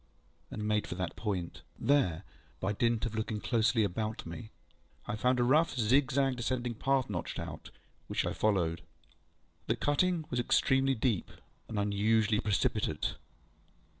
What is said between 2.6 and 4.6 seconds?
dint of looking closely about me,